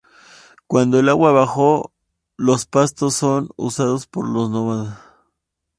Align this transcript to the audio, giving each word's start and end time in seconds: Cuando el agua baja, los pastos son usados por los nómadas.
Cuando 0.65 0.99
el 0.99 1.09
agua 1.09 1.31
baja, 1.31 1.83
los 2.35 2.65
pastos 2.65 3.13
son 3.13 3.51
usados 3.55 4.07
por 4.07 4.27
los 4.27 4.49
nómadas. 4.49 4.97